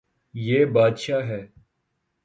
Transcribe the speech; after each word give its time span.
یے 0.35 0.59
بدشاہ 0.73 1.23
ہے 1.29 1.41